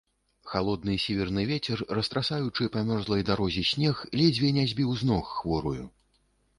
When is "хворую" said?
5.39-5.85